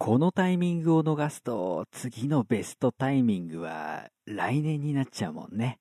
[0.00, 5.80] このタイミングを逃すと、次のベストタイミングは来年になっちゃうもんね。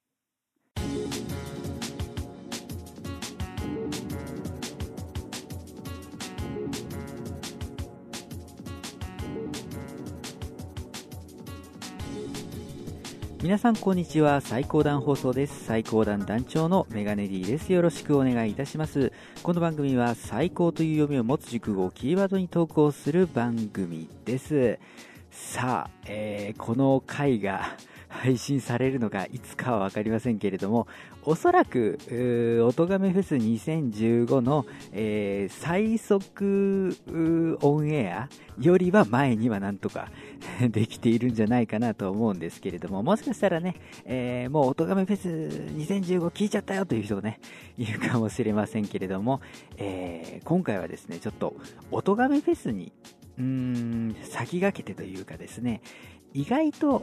[13.44, 14.42] 皆さんこんにちは。
[14.42, 15.64] 最高段放送です。
[15.64, 17.72] 最高段団長のメガネ D です。
[17.72, 19.14] よろしくお願いいたします。
[19.44, 24.80] この番組は最高という読みを持つ熟語をキーワードに投稿する番組です。
[25.32, 27.78] さあ、えー、この回が
[28.10, 30.88] 配信されるのがいつかは分かりませんけれども、
[31.24, 32.00] おそらく、
[32.66, 36.96] おとがめフェス2015の、えー、最速
[37.62, 38.30] オンエア
[38.60, 40.10] よりは前にはなんとか
[40.70, 43.76] できているんじゃないかなと思うんですけれども、もしかしたらね、
[44.06, 47.40] えー、もうおとがめフェス2015聞いちゃったよという人がね、
[47.78, 49.42] いるかもしれませんけれども、
[49.78, 51.56] えー、今回はですね、ちょっと
[51.92, 52.94] おとがめフェスに
[53.38, 55.82] うーん先駆けてというかですね、
[56.38, 57.02] 意外と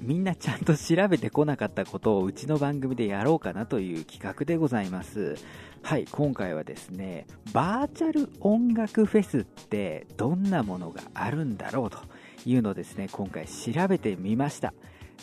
[0.00, 5.34] みんなちゃんと調べてこなかったことをうちの番組でやろうかなという企画でございます。
[5.82, 11.98] はい、今回はですね、バーチャル音楽フェスってどんなものがあるんだろうと
[12.44, 14.72] いうのをですね、今回調べてみました。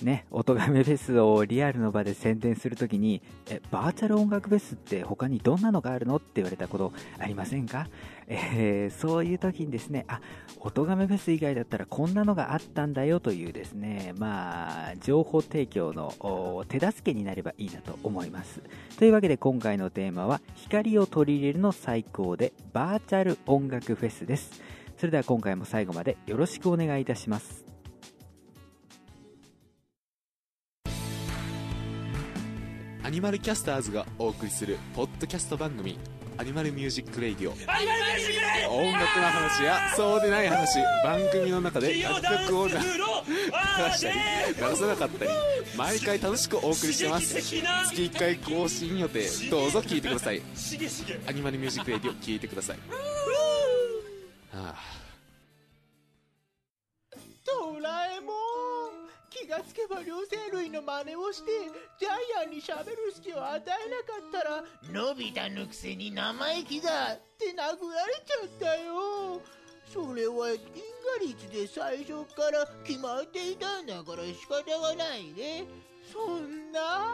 [0.01, 7.87] ね、音がめフェスをリアルの場で宣伝するときに、え、バーチャル音楽フェスって他にどんなのがあるのって言われたことありませんか？
[8.27, 10.21] えー、そういう時にですね、あ、
[10.59, 18.61] 音がめフェス以外だったらこんなのがあったんだよというですね、まあ、情報提供の手助けになればいいなと思います。
[18.97, 24.61] というわけで今回のテーマは、光を取り入れるの最高でバーチャル音楽フェスです。
[24.97, 27.65] それでは今回も最後までよろしくお願いいたします。
[33.05, 35.99] アニマルキャスターズがお送りするポッドキャスト番組
[36.37, 37.53] アニマルミュージックレイディオ。
[38.73, 42.79] 音楽の話やそうでない話番組の中で楽曲を流し
[44.01, 44.15] たり
[44.71, 45.31] 流さなかったり
[45.77, 47.35] 毎回楽しくお送りしてます。
[47.35, 49.27] 月1回更新予定。
[49.49, 50.41] どうぞ聴いてください。
[51.27, 52.77] アニマルミュージックレイディオ聴いてください。
[54.51, 55.02] はあ
[59.43, 61.51] 気がつけば両生類の真似をして
[61.99, 67.57] ジャイアンに喋る隙を与えなかったらのび太のくせに生意気だって殴
[67.91, 69.41] られちゃったよ。
[69.93, 75.65] それは因果率で最初から決まっていたんだから仕方がないね。
[76.11, 77.11] そんな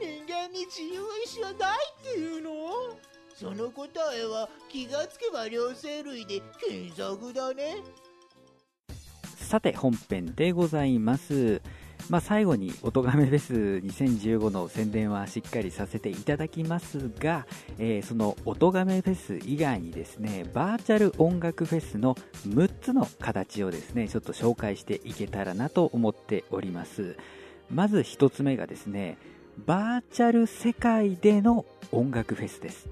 [0.00, 2.50] 人間に自由意志はないっていうの？
[3.34, 7.76] その答えは気がつけば両生類で検索だね。
[9.48, 11.62] さて本編でございます。
[12.10, 17.46] まあ、最後に音亀フェス2015の宣伝はしっかりさせていただきますが、
[17.78, 22.14] えー、その音亀フェス以外にですねバーチャル音楽フェスの
[22.46, 27.16] 6つの形をですねちょっと紹介していけたらなと思っております。
[27.70, 29.16] まず1つ目がですね
[29.64, 32.90] バーチャル世界での音楽フェスです。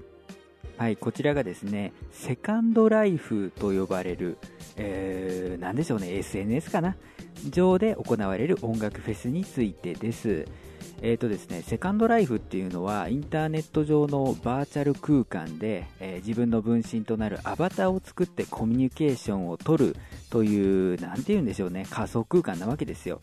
[0.77, 4.37] はい、こちらがですね、セカンドライフと呼ばれる、
[4.77, 6.95] えー、でしょうね、SNS かな
[7.51, 10.45] 上で行われる音楽フェスについてです。
[11.01, 19.95] えーとですね、セカンドライフっていうのはインターネット上のバーチャル空間で、えー、自分の分身となるアバターを作ってコミュニケーションをとる
[20.31, 23.19] という、何て言うんでしょうね、仮想空間なわけですよ。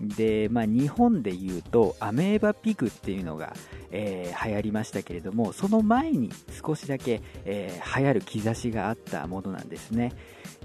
[0.00, 3.54] で、まあ、日本で言うとアメーバピグっていうのが、
[3.90, 6.30] えー、流行りましたけれどもその前に
[6.62, 10.12] 少しだけ、えー、流行る兆しがあったものなんですね。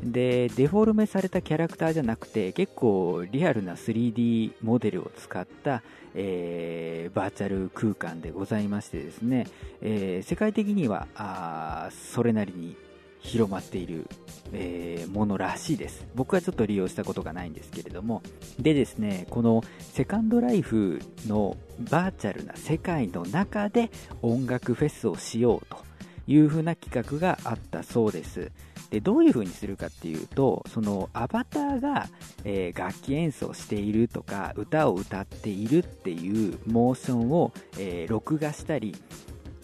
[0.03, 5.84] でデフォルメされたキャラクターじゃなくて結構リアルな 3D モデルを使った、
[6.16, 9.46] えー、バーチャル空間でございましてですね、
[9.81, 12.75] えー、世界的にはあそれなりに
[13.22, 14.08] 広まっている、
[14.52, 16.06] えー、ものらしいです。
[16.16, 18.22] 僕はちょっと利用したことがないんですけれども。
[18.59, 21.58] でですね、このセカンドライフの
[21.90, 25.78] バーチャルな世界の中で音楽フェスをしようと
[26.28, 28.52] いう風な企画があったそうです。
[28.92, 32.10] でどういう風にするかっていうとそのアバターが、
[32.44, 38.94] えー、楽器演奏しているとか歌を歌っているっていうモーションを、えー、録画したり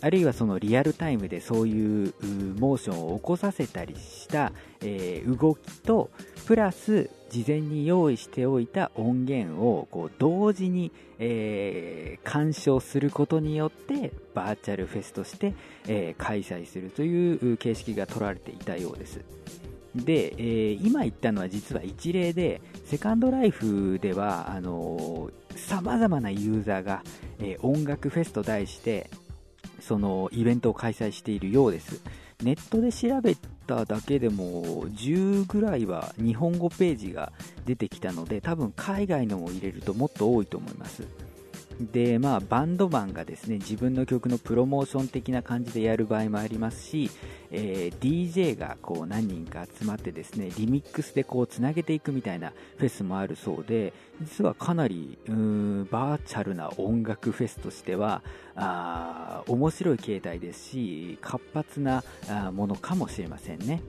[0.02, 2.14] あるいはそのリアルタイムでそういう
[2.60, 4.52] モーションを起こさせたりした、
[5.26, 6.10] 動きと
[6.46, 10.92] プラス事前に用意しておいた音源をこう同時に、
[12.24, 15.56] 鑑賞することによってバーチャルフェスとして、
[16.18, 19.22] 開催するという形式が取られていたようです。
[19.96, 27.02] で、今言ったのは実は一例でセカンドライフではあのー、様々なユーザーが、
[27.62, 29.10] 音楽フェスと題して
[29.80, 32.02] そのイベントを開催しているようです。
[32.44, 33.36] ネットで調べ
[33.68, 37.32] ただけでも10ぐらいは日本語ページが
[37.66, 41.04] 出てきたので多分海外のも入れるともっと多いと思います
[41.80, 47.12] でまあバンドマンがですね自分の曲のプロモーション的な感じでやる場合もありますし、
[47.52, 58.22] えー、DJ がこう何人か集まってですねリミックスでこうつなげていくみたいなフェスもあるそうで実はかなりーバーチャルな音楽フェスとしては
[58.56, 62.04] あ面白い形態ですし活発な
[62.52, 63.82] ものかもしれませんね。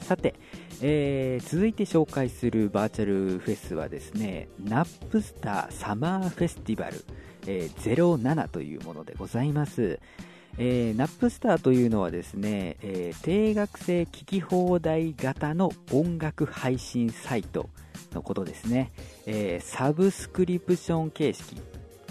[0.00, 0.34] さて、
[0.82, 7.04] えー続いて紹介するバーチャルフェスはですねナップスターサマーフェスティバル、
[7.46, 10.00] えー07というものでございます。
[10.62, 17.70] えーナップスターというのはですね、えー定額制聞き放題型の音楽配信サイト
[18.12, 18.92] のことですね、
[19.24, 21.56] えーサブスクリプション形式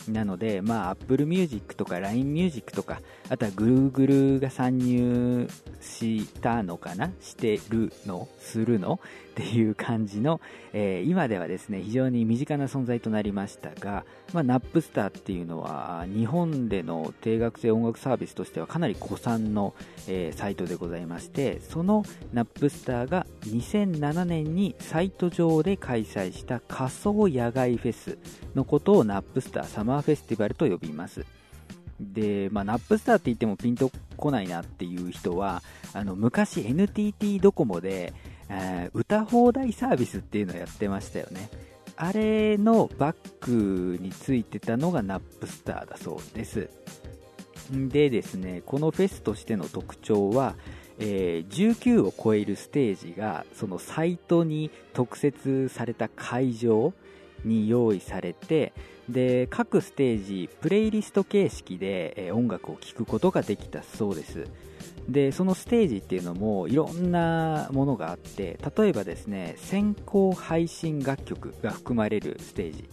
[0.08, 5.48] なので、まあ、Apple Music とか LINE Music とか、あとは Google が参入
[5.80, 7.12] したのかな？
[7.22, 8.28] してるの？
[8.40, 9.00] するの？
[9.40, 10.42] っていう感じの、
[10.74, 19.74] えー今ではですね、非常に身近な存在となりましたが、まあ、ナップスターっていうのは、日本での定額制音楽サービスとしてはかなり古参の、
[20.08, 22.04] えーサイトでございまして、その
[22.34, 28.18] ナップスターが2007年にサイト上で開催した仮想野外フェス
[28.56, 31.26] のことをナップスターサマーフェスティバルと呼びます。
[32.00, 35.62] で、まあ、ナップスターって言ってもピンとこないなっていう人は、
[35.94, 38.14] あの昔 NTT ドコモで、
[38.50, 41.50] えー歌放題サービスっていうのをやってましたよね。
[41.96, 46.70] あれのバックについてたのがナップスターだそうです。
[47.72, 50.56] でですね、このフェスとしての特徴は、
[50.98, 56.94] えー19を超えるステージがそのサイトに特設された会場
[57.46, 58.74] に用意されて
[59.10, 64.46] で各ステージプレイリスト形式で、音楽を聴くことができたそうです。
[65.08, 72.90] でそのステージっていうのもいろんなものがあって例えばですね先行配信楽曲が含まれるステージ。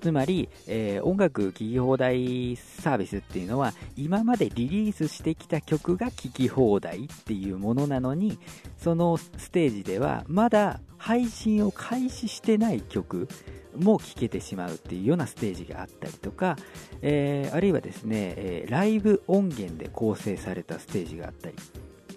[0.00, 8.38] つまり、えー音楽聴き放題サービスっていうのは今までリリースしてきた曲が聴き放題っていうものなのに
[8.78, 13.28] そのステージではまだ配信を開始してない曲
[13.76, 16.56] も聴けてしまうっていうようなステージがあったりとか、
[17.00, 21.56] えーあるいはですね、えライブ音源で構成されたステージがあったり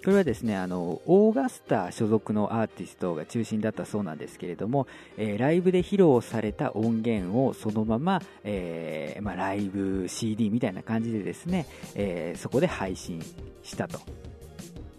[0.06, 4.86] これはですねあのオーガスタ所属のアーティストが中心だったそうなんですけれども、
[5.16, 13.20] えーライブで披露された音源をそのまま、えーまあ、ライブ CD みたいな感じでですね、えーそこで配信
[13.62, 14.00] したと。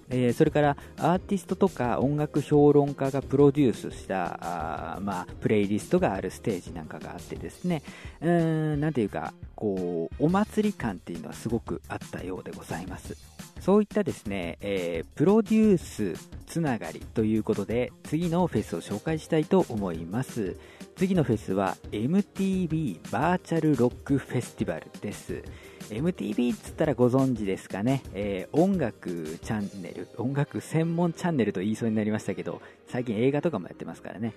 [0.09, 7.81] えーそれからアーティストとか音楽評論家がプロデュースしたあ、まあ、プレイリストがあるステージなんかがあってですね。
[8.21, 13.17] うんなんていうかこうお祭り感っていうのはすごくあったようでございます。
[13.59, 16.13] そういったですね、えープロデュース
[16.45, 20.55] つながりということで次のフェスを紹介したいと思います。
[20.97, 25.43] 次のフェスは MTV バーチャルロックフェスティバルです
[25.91, 34.33] MTV っつったらご存知ですかね、えー音楽チャンネル音楽専門チャンネルと言いそうになりましたけど最近映画とかもやってますからね。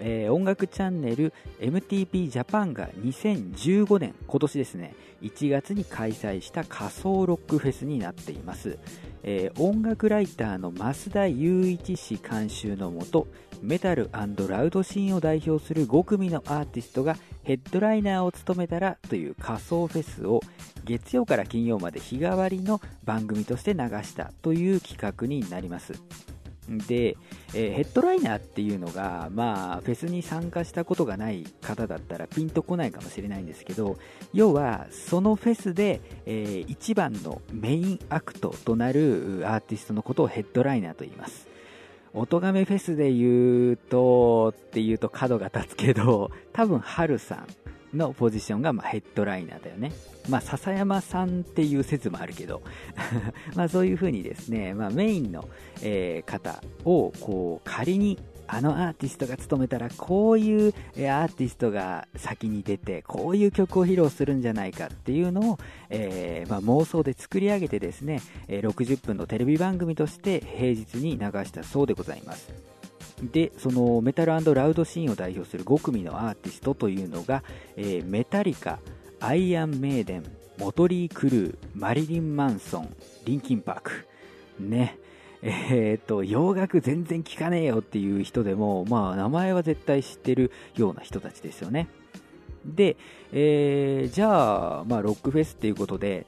[0.00, 4.94] えー音楽チャンネル MTP ジャパンが2015年今年ですね。
[5.22, 8.78] 1月に開催した仮想ロックフェスになっています、
[9.22, 13.28] えー音楽ライターの増田雄一氏監修のもと
[13.62, 20.40] メタルラウドシーンを代表する5組のアーティストがヘッドライナーを務めたらという仮想フェスを
[20.84, 25.94] 月曜から金曜まで日替わりの番組として流したという企画になります
[26.68, 27.16] で、
[27.54, 33.98] えーヘッドライナーっていうのが、まあ、フェスに参加したことがない方だったらピンとこないかもしれないんですけど、
[34.32, 41.49] 要は、そのフェスで、えー一番のメインアクトとなるアーティストのことをヘッドライナーと言います。
[42.12, 47.46] 音亀フェスで言うと、っていうと角が立つけど、多分、ハルさ
[47.94, 49.92] んのポジションが、まあ、ヘッドライナーだよね。
[50.28, 52.62] まあ、笹山さんっていう説もあるけど、
[53.54, 55.48] まあ、そういうふうにですね、まあ、メインの、
[55.82, 58.18] えー方を、こう、仮に、
[58.52, 72.52] あのアーティストが務めたら、こういうアーティストが先に出て、こういう曲を披露するんじゃないかっていうのを、えーまあ、妄想で作り上げてですね、60分のテレビ番組として平日に流したそうでございます。
[73.22, 77.44] で、そのメタルラウドシーンを代表する5組のアーティストというのが、
[77.76, 78.80] えーメタリカ、
[79.20, 80.24] アイアンメイデン、
[80.58, 84.06] モトリー・クルー、マリリン・マンソン、リンキン・パーク。
[84.58, 84.98] ね。
[85.42, 91.88] えーと、洋楽全然聞かねえよっていう人でも、まあ、名前は絶対知ってるような人たちですよね。
[92.64, 92.96] で、
[93.32, 96.26] えーじゃあ、まあ、ロックフェスっていうことで、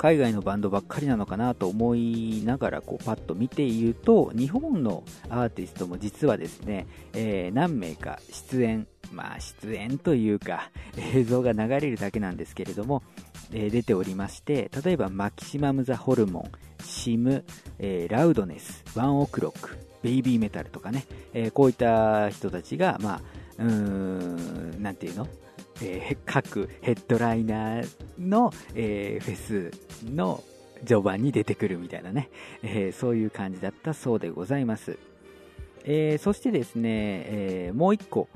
[0.00, 13.02] 海外のバンドばっかりなのかなと思いながらこうパッと見ていると日本のアーティストも実はですね、えー、何名か出演まあ出演というか映像が流れるだけなんですけれども、
[13.52, 16.50] えー、出ておりまして例えばマキシマム・ザ・ホルモン
[16.84, 17.44] シム、
[17.78, 23.22] えー、ラウドネスワンオクロックベイビーメタルとかね、えこういった人たちがまあ
[23.58, 23.70] うー
[24.78, 25.28] んなんていうの？
[25.82, 27.88] えー、各ヘッドライナー
[28.18, 29.70] の、え、フェス
[30.10, 30.42] の
[30.86, 32.30] 序盤に出てくるみたいなね、
[32.62, 34.98] え、そういう感じだったそうでございます。
[35.84, 38.28] えそしてですね、えもう一個、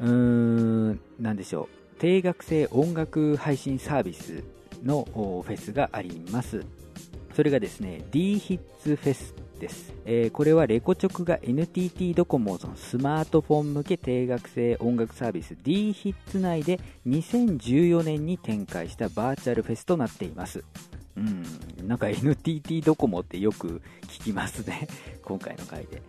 [0.00, 4.44] うーん、なんでしょう、定額制音楽配信サービス
[4.82, 6.64] のフェスがあります。
[7.34, 20.64] それがですね、D ヒッツフェスです、えー、これはレコチョクが NTT ドコモのスマートフォン向け定額制音楽サービス D ヒッツ内で2014年に展開したバーチャルフェスとなっています
[21.16, 24.88] うん、なんか NTT ドコモってよく聞きますね、
[25.24, 26.02] 今回の回で。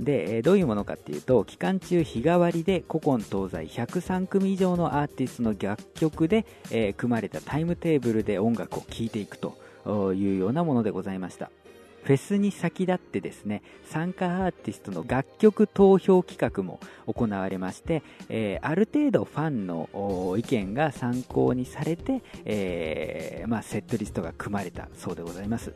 [0.00, 9.56] で、どういうものかっていうと、期間中日替わりで古今東西103組以上のアーティストの楽曲で、えー、組まれたタイムテーブルで音楽を聴いていくと
[10.14, 11.50] いうようなものでございました。
[12.08, 25.74] フェスに先立ってですね、参加アーティストの楽曲投票企画も行われまして、えー、ある程度ファンの意見が参考にされて、えー、まあ、セットリストが組まれたそうでございます。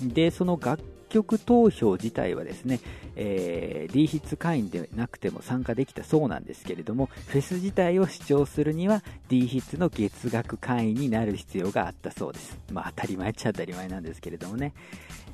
[0.00, 2.80] で、その楽曲投票自体はですね、
[3.16, 12.58] えー、D ヒツ会員でなくても参加できたそうなんですけれども、フェス自体を視聴するには D ヒッツの月額会員になる必要があったそうです。
[12.72, 14.74] まあ当たり前っちゃ当たり前なんですけれどもね。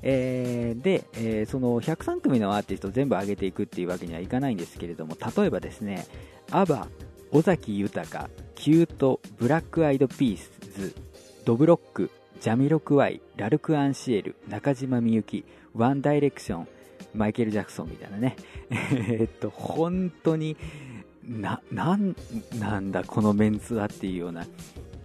[0.03, 6.07] えー、で、えー、その103組のアーティスト全部上げていくっていうわけにはいかないんですけれども、例えばですね、
[6.51, 6.89] アバ、
[7.31, 10.95] 尾崎豊、キュート、ブラックアイドピースズ、
[11.45, 12.11] ドブロック、
[12.41, 16.69] ジャミロクワイ、ラルク・アンシエル、中島みゆき、ワンダイレクション、
[17.15, 18.37] マイケル・ジャクソンみたいなね。
[18.71, 20.57] えっと、本当に、
[21.25, 22.17] な、なん、
[22.59, 24.47] なんだこのメンツはっていうような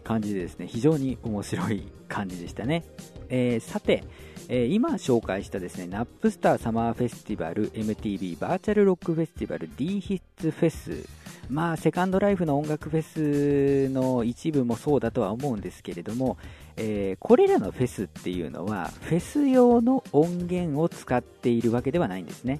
[0.03, 2.83] 感じでですね、非常に面白い感じでしたね。
[3.29, 4.03] えー、さて、
[4.49, 16.37] えー、今紹介したですね、ナップスターサマーフェスティバル MTV バーチャルロックフェスティバル D ヒッツフェスまあ、セカンドライフの音楽フェスの一部もそうだとは思うんですけれども、
[16.75, 22.59] えー、これらのフェスっていうのは、フェス用の音源を使っているわけではないんですね。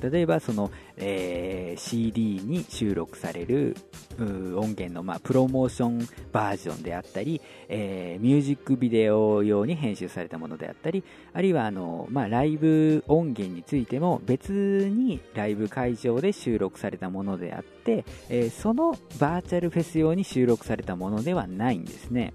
[0.00, 3.76] 例えばその、えー、CD に収録される
[4.18, 22.34] 音源の、まあ、プロモーションバージョンであったり、えー、ミュージックビデオ用に編集されたものであったりあるいはあの、まあ、ライブ音源についても別にライブ会場で収録されたものであって、えー、そのバーチャルフェス用に収録されたものではないんですね。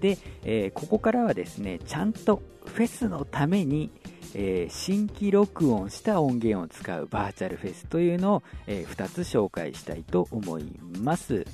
[0.00, 3.90] で、えここからはですねちゃんとフェスのために
[4.34, 11.46] えー、新規録音した音源を使うバーチャルフェスというのを、えー、2つ紹介したいと思います。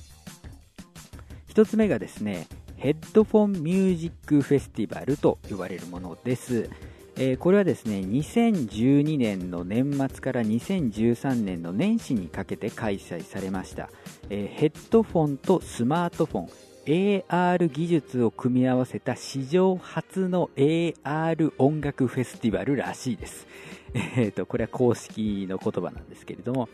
[1.48, 6.70] 1つ目がですねヘッドフォンミュージックフェスティバルと呼ばれるものです、
[7.16, 13.90] えー、これはですね2012年の年末から2013年の年始にかけて開催されました、
[14.30, 16.67] えヘッドフォンとスマートフォン。
[16.88, 23.46] AR 技術を組み合わせた史上初の AR 音楽フェスティバルらしいです。
[23.92, 26.70] えっ、ー、と、これは公式の言葉なんですけれども、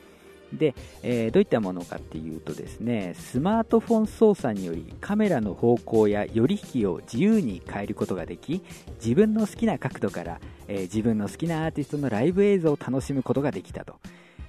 [0.53, 8.63] で、えー、どういったものかっていうとですね、スマートフォン操作によりカメラの方向や寄り引きを自由に変えることができ、
[9.05, 13.97] 自分の好きな角度から、えー、自分の好きなアーティストのライブ映像を楽しむことができたと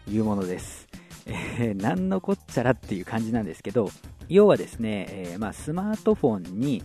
[0.08, 1.05] いうものです。
[1.26, 3.90] えー、なんのこっちゃらっていう感じなんですけど、
[4.30, 6.84] 要はですね、えー、まあ、スマートフォンに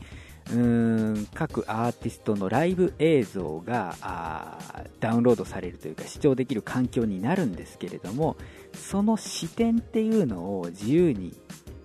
[0.50, 4.58] うーん各アーティストのライブ映像が
[4.98, 8.36] ダウンロードされるというか視聴できる環境になるんですけれども
[8.74, 11.36] その視点っていうのを自由に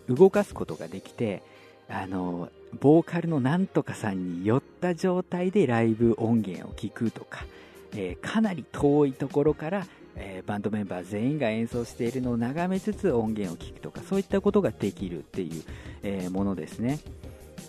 [0.08, 1.44] 動かすことができて
[1.90, 7.46] あのボーカルのなんとかさんに寄った状態でライブ音源を聴くとか、
[7.94, 15.64] えー、かなり遠いところからえー、バンドメンバー全員が演奏しているのを眺めつつ音源を聴くとかそういったことができるっていう、
[16.04, 17.00] えー、ものですね。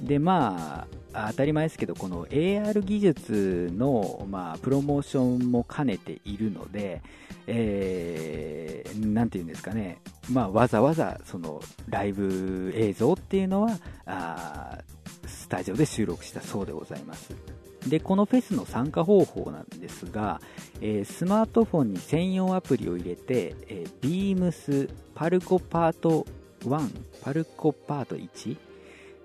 [0.00, 7.00] でまあ当たり前ですけどこの AR 技術の、まあ、プロモーションも兼ねているので、
[7.46, 9.98] えー、ていうんですかね、
[10.30, 14.78] まあ、わざわざそのライブ映像っていうのはあ
[15.26, 17.55] スタジオで収録したそうでございます。
[17.88, 20.40] でこのフェスの参加方法なんですが、
[20.80, 26.26] えー、スマートフォンに専用アプリを入れて、えー、Beams パルコパート
[26.60, 26.90] 1
[27.22, 28.56] パルコパート1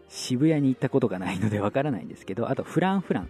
[0.10, 3.30] 渋谷に行ったことがないのでわからないんですけど、あとフランフラン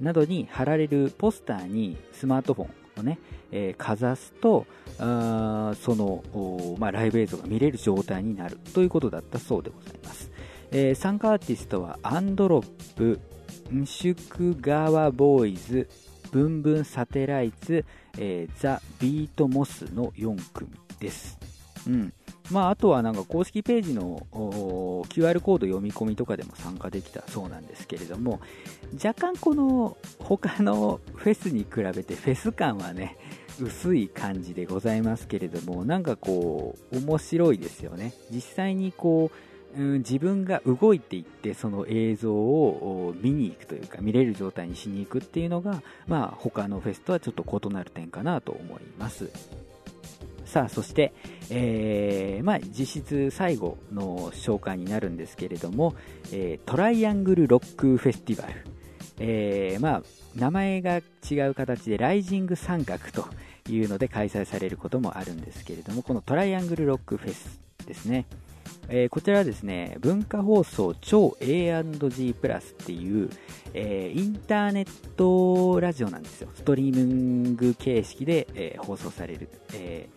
[0.00, 2.70] などに貼られるポスターにスマートフォン
[3.00, 3.18] をね、
[3.50, 4.66] えー、かざすと、
[4.98, 10.30] あその、まあ、ライブ映像が見れる状態になるということだったそうでございます。
[10.70, 13.20] えー、参加アーティストはアンドロップ、
[13.84, 15.88] 夙川ボーイズ、
[16.30, 17.84] ブンブンサテライツ、
[18.18, 20.70] えー、ザ・ビートモスの4組
[21.00, 21.38] です。
[21.86, 22.12] うん。
[22.50, 28.40] まあ、あとはなんか公式ページの QR コード読み込みとかでも参加できたそうなんですけれども、
[28.94, 33.16] 若干この他のフェスに比べてフェス感はね、
[33.60, 38.12] 薄い感じでございますけれども、なんかこう、面白いですよね。
[38.30, 49.30] 実際にこう、うん、自分が動いていってその映像を見に行くというか見れる状態にしに行くっていうのが、まあ、他のフェスとはちょっと異なる点かなと思います。
[50.46, 51.12] さあそして、
[51.50, 55.94] えー、まあ、実質最後の紹介になるんですけれども、
[56.32, 58.54] えー、トライアングルロックフェスティバル、
[59.18, 60.02] えー、まあ、
[60.36, 63.26] 名前が違う形でライジング三角と
[63.70, 68.26] いうので開催されることもあるんですけれどもこのトライアングルロックフェスですね、
[68.88, 73.30] えー、こちらはですね文化放送超 A&G プラスっていう、
[73.74, 80.08] えー、インターネットラジオなんですよストリーミング形式で、えー、放送される、え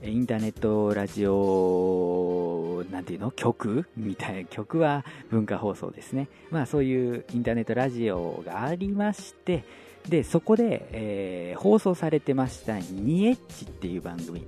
[0.00, 3.32] インターネットラジオ、なんていうの？
[3.32, 3.84] 曲？
[3.96, 6.28] みたいな曲は文化放送ですね。
[6.52, 9.64] まあそういうインターネットラジオがありまして、
[10.08, 14.46] で、そこで、え、放送されてましたニエッチっていう番組。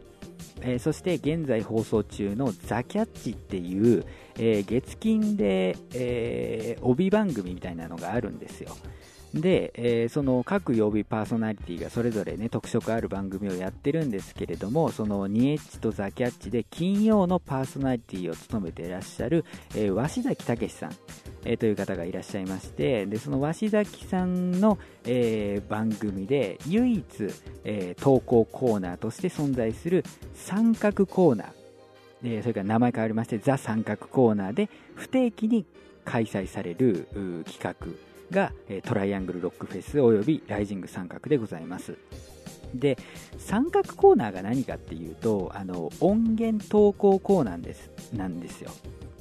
[0.63, 4.05] えー、そして現在放送中のザ・キャッチっていう、
[4.39, 8.77] えー、月金で、えー、帯番組みたいなのがあるんですよ。
[9.35, 19.45] で、え、その各曜日パーソナリティがそれぞれね、特色ある番組をやってるんですけれども、そのニエッチとザ・キャッチで金曜のパーソナリティを務めてらっしゃる、
[19.77, 20.91] え、鷲崎武さん、
[21.45, 27.05] えー、という方がいらっしゃいまして、で、その鷲崎さんの、えー、番組で唯一、
[27.65, 30.05] えー、投稿コーナーとして存在する
[30.35, 31.49] 三角コーナー、
[32.23, 35.65] えそれから名前変わりまして、ザ三角コーナーで不定期に
[36.05, 37.09] 開催される
[37.47, 37.75] 企画、
[38.31, 41.97] が、えトライアングルロックフェスおよびライジング三角でございます。
[42.75, 42.97] で、
[43.39, 48.71] 三角コーナーが何かっていうと、あの、音源投稿コーナーです、なんですよ。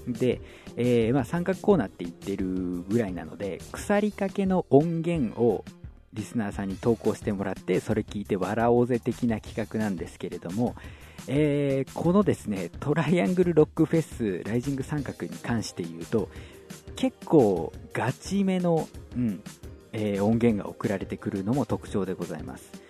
[0.08, 0.42] で、
[0.76, 5.66] えー、まあ、三角コーナーって言ってるぐらいなので、腐りかけの音源を
[6.14, 10.76] リスナーさんに投稿してもらって、それ聞いて笑おうぜ的な企画なんですけれども、
[11.28, 16.30] えー、このですね、トライアングルロックフェス、ライジング三角に関して言うと、
[16.96, 19.42] 結構ガチめの、うん
[19.92, 22.89] えー、音源が送られてくるのも特徴でございます。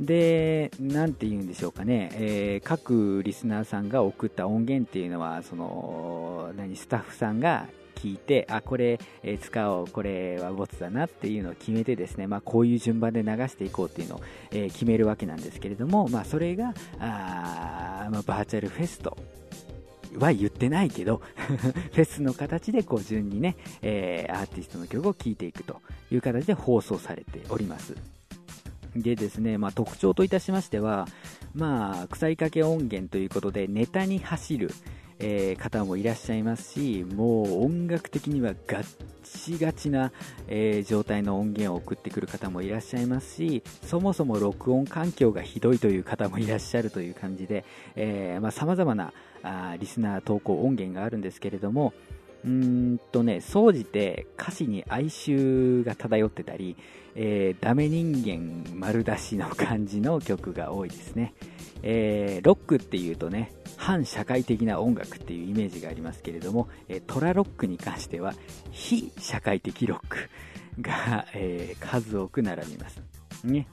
[0.00, 14.20] で、なんて言うんでしょうかね、えー、各リスナーさんが送った音源っていうのは、その、何、スタッフさんが聞いて、あ、これ、え、使おう、これはボツだなっていうのを決めてですね、まあ、こういう順番で流していこうっていうのを、
[14.52, 19.18] え、決めるわけなんですけれども、まあ、それが、あまあ、バーチャルフェスと
[20.18, 28.19] は言ってないけど フェスの形でこう順にね、えー、アーティストの曲を聴いていくという形で放送されております。
[28.96, 31.06] でですね、まあ、特徴といたしましては、
[31.54, 34.70] まあ、腐りかけ音源ということでネタに走る、
[35.18, 38.86] えー、方もいらっしゃいますし、もう音楽的にはガッ
[39.22, 40.12] チガチな、
[40.48, 47.64] えー、状態の音源を送ってくる方もいらっしゃいますし、そもそも録音環境がひどいという方もいらっしゃるという感じで、
[47.96, 51.92] えー、まあ、様々なあリスナー投稿音源があるんですけれども、
[52.44, 56.76] うーんとね、総じて歌詞に哀愁が漂ってたり、
[57.14, 61.34] えー、ダメ人間丸出しの感じの曲が多いですね。
[61.82, 68.34] えー、ロックっていうとね、反社会的な音楽っていうイメージがありますけれども、え、トラロックに関しては、
[68.70, 70.16] 非社会的ロック
[70.80, 73.02] が、えー、数多く並びます。
[73.44, 73.66] ね。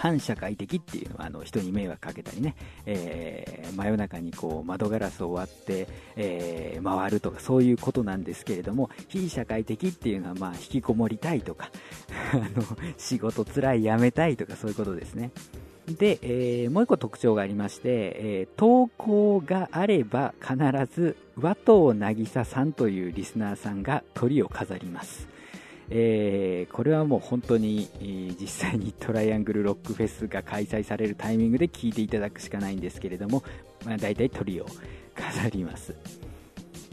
[0.00, 11.70] 反社会的っていうのはあの人に迷惑かけたりね、えー、真夜中にこう窓ガラスを割って、えー、回るとかそういうことなんですけれども非社会的っていうのはまあ引きこもりたいとか
[12.32, 12.64] あの
[12.96, 15.32] 仕事つらい辞めたいとかそういうことですね。
[15.86, 20.56] で、えー、もう一個特徴がありまして、えー、投稿があれば必
[20.94, 25.28] ず和藤渚さんというリスナーさんが鳥を飾ります。
[25.92, 33.42] えー、これはもう本当に、えー、実際にトライアングルロックフェスが開催されるタイミングで聴いていただくしかないんですけれども、
[33.84, 34.66] まあ、大体鳥を
[35.16, 35.96] 飾ります。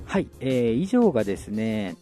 [0.05, 1.95] はい、えー、以上がですね、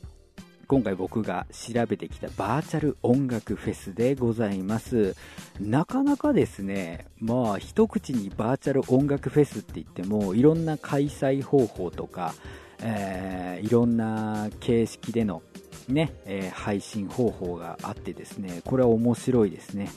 [0.68, 5.16] 今回僕が調べてきたバーチャル音楽フェスでございます。
[5.60, 12.34] なかなかですね、まあ一口にバーチャル音楽フェスって言ってもいろんな開催方法とか、
[12.80, 15.42] えーいろんな形式での
[15.88, 19.90] ね、えー配信方法があってですね、これは面白いですね。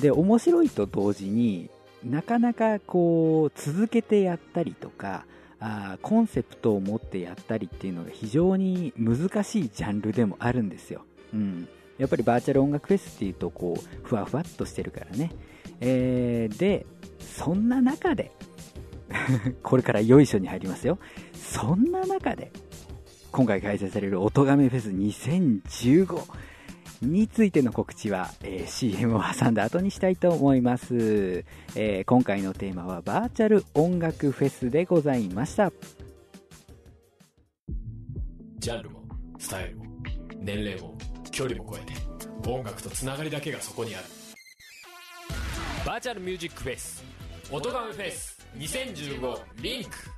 [0.00, 1.70] で、面白いと同時に
[2.04, 5.24] なかなかこう、続けてやったりとか、
[5.58, 11.04] あコンセプトを持ってやったりっていうのが非常に難しいジャンルでもあるんですよ。
[11.32, 11.68] うん。
[11.98, 15.32] やっぱりバーチャル音楽フェスっていうと、こう、ふわふわっとしてるからね。
[15.80, 16.86] えーで、
[17.18, 18.32] そんな中で、
[19.62, 20.98] これからよいしょに入りますよ。
[21.34, 22.52] そんな中で、
[23.32, 26.22] 今回開催される音亀フェス2015
[27.02, 35.72] についての告知は、えー CM を挟んだ後にしたいと思います、えー今回のテーマはバーチャル音楽フェスでございました。
[38.58, 39.02] ジャンルも
[39.38, 39.84] スタイルも
[40.38, 40.96] 年齢も
[41.30, 44.04] 距離も超えて音楽とつながりだけがそこにある。
[45.84, 47.04] バーチャルミュージックフェス
[47.52, 50.15] 音ガメフェス2015リンク。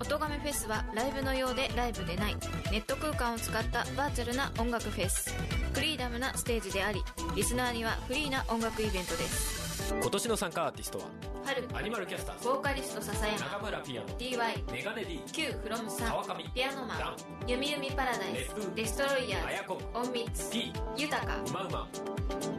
[0.00, 2.36] 音亀フェスはライブのようでライブでない。
[2.70, 5.34] ネット空間を使ったバーチャルな音楽フェス。
[5.72, 7.02] フリーダムなステージであり
[7.34, 9.62] リスナーにはフリーな音楽イベントです。
[10.00, 11.04] 今年の参加アーティストは
[11.44, 21.36] 春アニマルキャスターズボーカリスト笹山中村ピアノ DY メガネ D Q フロムさん川上ピアノマダンゆみゆみパラダイスデストロイヤーあやこズ隠密 T 豊か。
[21.36, 21.88] うまうま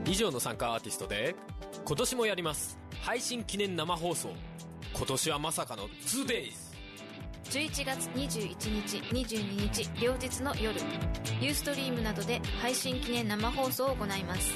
[0.05, 1.35] 以上の参加アーティストで
[1.85, 2.77] 今年もやります。
[3.01, 4.29] 配信記念生放送。
[4.93, 6.53] 今年はまさかの 2days
[7.45, 10.79] 11月21日22日両日の夜
[11.41, 14.53] ユーストリームなどで配信記念生放送を行います。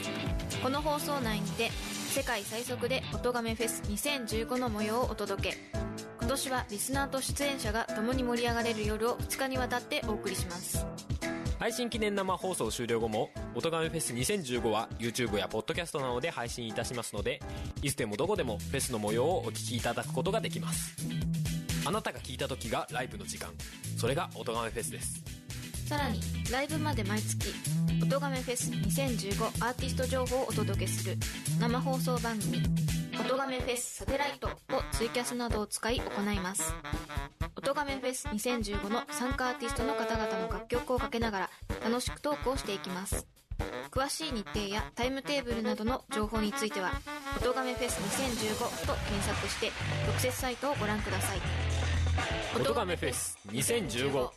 [0.64, 5.58] この放送内にて世界最速で音亀フェス2015の模様をお届け。
[6.20, 10.86] 今年はリスナーと出演者が共に盛り上がれる夜を2日にわたってお送りします。
[11.60, 17.42] 配信記念生放送終了後も「音亀フェス2015」は YouTube やポッドキャストなどで配信いたしますので
[17.82, 20.96] いつでもどこでもフェスの模様をお聞きいただくことができます。
[21.88, 23.50] あなたが聞いた時がライブの時間。
[23.98, 25.24] それが音亀フェスです。
[25.88, 26.20] さらに
[26.52, 27.54] ライブまで毎月
[28.04, 31.16] 「音亀フェス2015アーティスト情報をお届けする
[31.62, 32.62] 生放送番組
[33.18, 36.74] 「音亀フェスサテライト」をツイキャスなどを使い行います。
[37.56, 41.50] 音亀フェス2015の参加アーティストの方々の楽曲をかけながら
[41.86, 43.26] 楽しくトークをしていきます。
[43.92, 46.92] 詳しい日程やタイムテーブルなどの情報については
[47.42, 49.72] 「音亀フェス2015」と検索して
[50.06, 51.77] 特設サイトをご覧ください。
[52.56, 54.30] 音亀フェス2015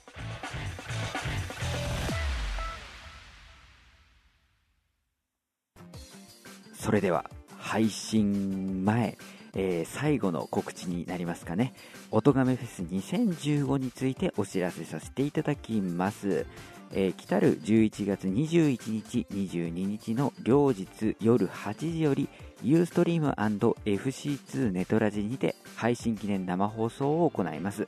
[6.79, 9.17] それでは配信前、
[9.55, 11.75] えー最後の告知になりますかね。
[12.11, 16.47] 音亀フェス2015についてお知らせさせていただきます、
[16.93, 22.29] えー来たる11月21日22日の両日夜8時より
[22.63, 27.87] Ustream&FC2 ネトラジにて配信記念生放送を行います。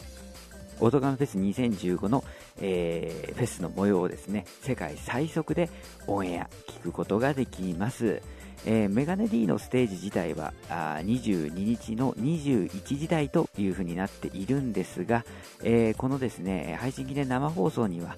[0.80, 2.24] 音ガメフェス2015の、
[2.60, 5.70] えーフェスの模様をですね世界最速で
[6.06, 8.22] オンエア聞くことができます、
[8.66, 15.24] えーメガネ D のステージ自体はあ22日の21時台という風になっているんですが、
[15.62, 18.16] えーこのですね配信記念生放送には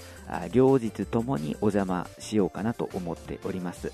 [0.53, 3.93] 両日ともにお邪魔しようかなと思っております。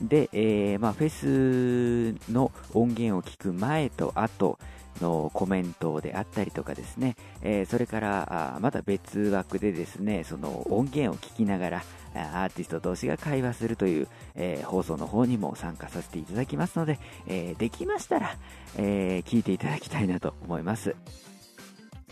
[0.00, 4.58] で、えーまあ、フェスの音源を聞く前と後
[5.00, 11.84] のコメントであったりとかですね、えーそれからあまた別枠でですねその音源を聞きながら
[12.14, 18.36] アーティスト同士が会話するという、えー放送の方にも参加させていただきますので、えできましたら、
[18.76, 20.94] え聞いていただきたいなと思います。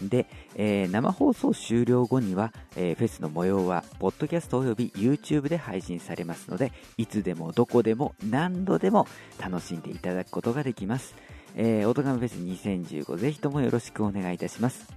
[0.02, 9.06] で、えー生放送終了後には、えーフェスの模様は、ポッドキャストおよび YouTube で配信されますので、いつでもどこでも何度でも
[9.38, 11.14] 楽しんでいただくことができます。
[11.54, 14.88] えー、オトガメフェス2015ぜひともよろしくお願いいたします。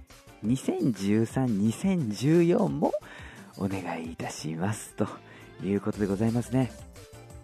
[0.44, 1.60] 2013、
[2.08, 2.92] 2014も
[3.58, 4.94] お願いいたします。
[4.94, 5.06] と
[5.64, 6.72] いうことでございますね。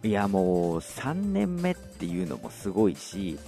[0.02, 3.38] いや、もう3年目っていうのもすごいし、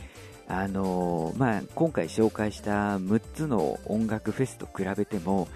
[0.50, 5.46] あのーまあ、今回紹介した6つの音楽フェスと比べても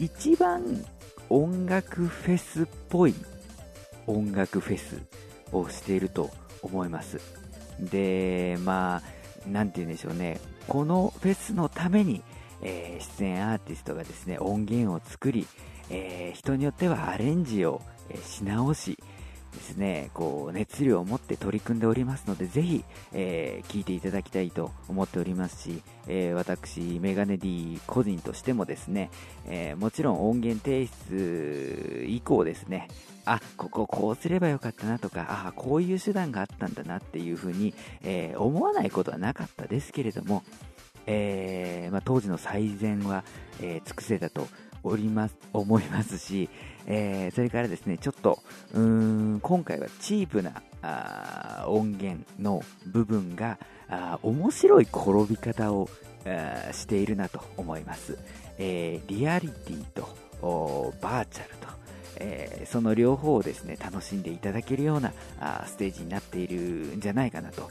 [0.00, 0.84] 一番
[1.28, 3.14] 音楽フェスっぽい
[4.08, 5.00] 音楽フェス
[5.52, 6.30] をしていると
[6.62, 7.20] 思います。
[7.78, 9.02] でま
[9.46, 10.40] あなんて言うんでしょうね。
[10.66, 12.22] このフェスのために、
[12.60, 15.46] えー出演アーティストがですね音源を作り、
[15.90, 17.80] えー人によってはアレンジを、
[18.24, 18.98] し直し
[19.52, 29.10] ですね、こう熱量を持って取り組んでおりますので、ぜひ、えー聞いていただきたいと思っておりますし、えー私、メガネ D 個人としてもですね、
[29.46, 32.88] えーもちろん音源提出以降ですね、
[33.24, 40.42] あ、こここうすればよかったなとか、あ、こういう手段があったんだなっていうふうに、え思わないことはなかったですけれども、
[41.06, 43.24] えまあ、当時の最善は、
[43.60, 44.46] え尽くせたと
[44.82, 46.48] おります、思いますし、
[46.86, 48.38] えーそれからですね、ちょっと、
[48.72, 55.88] うーん、今回はチープなあ音源の部分が、あ面白い転び方を
[56.24, 58.18] あしているなと思います。
[58.58, 60.08] えーリアリティと
[61.00, 61.68] バーチャルと、
[62.16, 67.70] えーその両方をですね楽しんでいただけるようなあステージになっているんじゃないかなと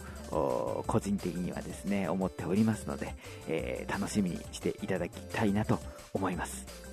[0.87, 3.15] 個人的にはですね思っておりますので、
[3.47, 5.79] えー楽しみにしていただきたいなと
[6.13, 6.88] 思います。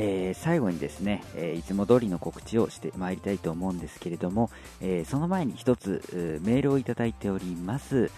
[0.00, 4.48] えー最後にですね、えいつも通りの告知をしてまいりたいと思うんですけれども、
[4.80, 8.10] えその前に一つメールをいただいております、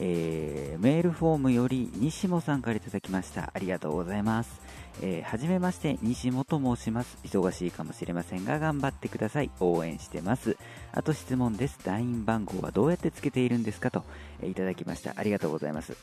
[0.00, 3.50] えーメールフォームより西本さんからいただきました。
[3.52, 4.60] ありがとうございます、
[5.02, 7.18] えーはじめまして西本と申します。
[7.22, 9.50] 忙しいかもしれませんが頑張ってください。
[9.60, 10.56] 応援してます。
[10.92, 11.78] あと質問です。
[11.84, 14.04] 団員番号はどうやってつけているんですかと、
[14.40, 15.12] えーいただきました。
[15.16, 15.94] ありがとうございます。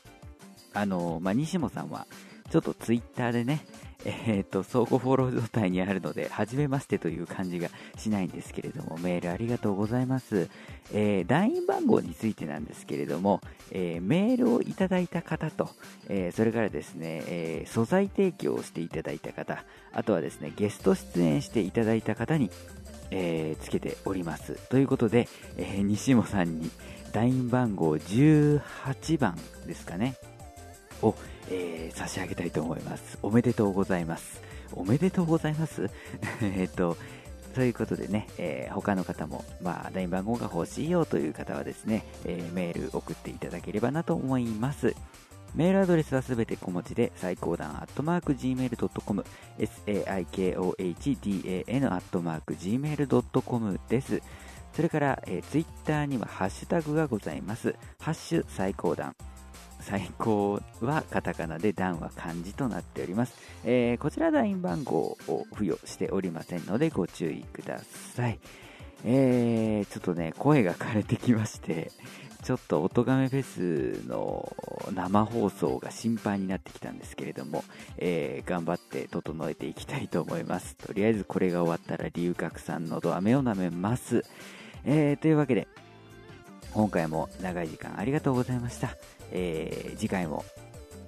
[0.75, 2.05] あのーまあ、西本さんは
[2.51, 3.65] ちょっとツイッターでね、
[4.05, 10.49] えー、と相互フォロー状態にあるので、初めましてという感じがしないんですけれども、メールありがとうございます。
[10.93, 15.69] えー、団員番号についてなんですけれども、えーメールをいただいた方と、
[16.09, 22.51] えそれからですね、え素材提供をしていただいた方、あとはですね、ゲスト出演していただいた方に、
[23.11, 24.57] えつけております。
[24.69, 26.69] ということで、え西本さんに
[27.11, 30.15] 団員番号18番ですかね、
[31.01, 31.15] を、
[31.53, 33.19] えー差し上げたいと思います。
[33.21, 34.41] おめでとうございます。
[34.73, 35.89] おめでとうございます？
[36.41, 36.97] えっと、
[37.53, 44.95] ということでね、えー他の方も、まあ、LINE 番号が欲しいよという方はですね、えーメール送っていただければなと思います。
[45.53, 49.23] メールアドレスはすべて小文字で、最高段アットマーク Gmail.com、
[49.59, 54.23] saikohdan アットマーク Gmail.com です。
[54.75, 57.75] それから、えー、ツイッターにはハッシュタグがございます。
[57.99, 59.15] ハッシュ最高段。
[59.83, 63.33] 最高はカタカナで段は漢字となっております。
[63.65, 67.79] えーこちら LINE 番号を付与しておりませんのでご注意くだ
[68.15, 68.39] さい。
[69.05, 71.91] えー、ちょっとね、声が枯れてきまして、
[72.43, 73.43] ちょっと音亀フェ
[74.03, 74.55] スの
[74.93, 77.63] 生放送が心配になってきたんですけれども、
[77.97, 80.75] えー頑張って整えていきたいと思います。
[80.75, 84.23] とりあえずこれが終わったら龍角散のど飴を舐めます。
[84.85, 85.67] えーというわけで、
[86.73, 88.97] 今回も長い時間ありがとうございました。
[89.31, 90.43] えー次回も、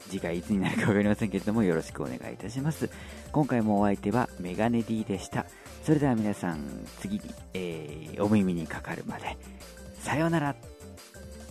[0.10, 2.89] 次回いつになるか分かりませんけれども、よろしくお願いいたします。
[3.32, 5.45] 今回もお相手はメガネ D でした。
[5.84, 6.60] それでは皆さん、
[6.99, 7.21] 次に、
[7.54, 9.38] えーお耳にかかるまで、
[9.99, 10.56] さようなら。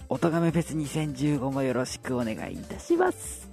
[0.09, 3.44] おとがめフェス2015もよろしくお願いいたします。